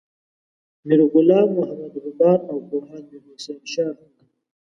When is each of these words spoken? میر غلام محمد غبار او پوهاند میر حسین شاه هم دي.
میر 0.85 0.99
غلام 1.13 1.49
محمد 1.57 1.93
غبار 2.05 2.39
او 2.51 2.57
پوهاند 2.69 3.07
میر 3.11 3.23
حسین 3.31 3.59
شاه 3.71 3.93
هم 3.99 4.09
دي. 4.17 4.25